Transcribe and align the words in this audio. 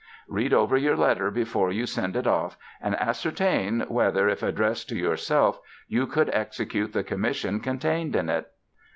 Read 0.27 0.51
over 0.51 0.77
your 0.77 0.97
letter 0.97 1.29
before 1.29 1.71
you 1.71 1.85
send 1.85 2.15
it 2.15 2.25
off 2.25 2.57
and 2.81 2.99
ascertain 2.99 3.81
whether, 3.81 4.27
if 4.27 4.41
addressed 4.41 4.89
to 4.89 4.97
yourself, 4.97 5.61
you 5.87 6.07
could 6.07 6.31
execute 6.33 6.91
the 6.91 7.03
commission 7.03 7.59
contained 7.59 8.15
in 8.15 8.27
it". 8.27 8.47